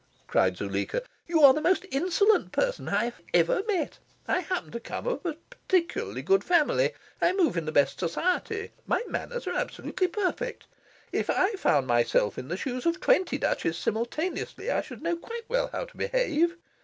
[0.25, 1.03] cried Zuleika.
[1.27, 3.99] "You are the most insolent person I have ever met.
[4.27, 6.93] I happen to come of a particularly good family.
[7.21, 8.71] I move in the best society.
[8.87, 10.65] My manners are absolutely perfect.
[11.11, 15.47] If I found myself in the shoes of twenty Duchesses simultaneously, I should know quite
[15.47, 16.55] well how to behave.